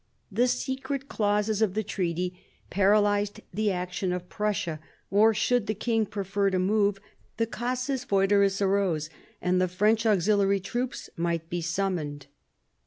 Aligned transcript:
The 0.31 0.47
secret 0.47 1.07
clauses 1.09 1.61
of 1.61 1.75
the 1.75 1.83
treaty 1.83 2.35
paralysed 2.71 3.41
the 3.53 3.71
action 3.71 4.11
of 4.11 4.29
Prussia; 4.29 4.79
or, 5.11 5.31
should 5.31 5.67
the 5.67 5.75
king 5.75 6.07
prefer 6.07 6.49
to 6.49 6.57
move, 6.57 6.99
the 7.37 7.45
casus 7.45 8.03
foederis 8.03 8.63
arose, 8.63 9.11
and 9.43 9.61
the 9.61 9.67
French 9.67 10.07
auxiliary 10.07 10.59
troops 10.59 11.11
might 11.15 11.51
be 11.51 11.61
summoned. 11.61 12.25